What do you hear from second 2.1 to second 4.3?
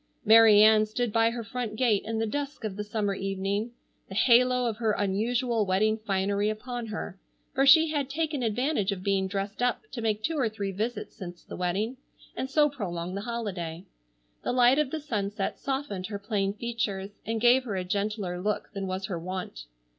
the dusk of the summer evening, the